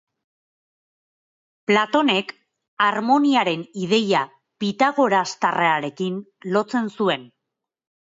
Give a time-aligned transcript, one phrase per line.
[1.71, 2.33] Platonek,
[2.87, 4.25] harmoniaren ideia
[4.65, 6.21] pitagorastarrarekin
[6.59, 7.33] lotzen zuen.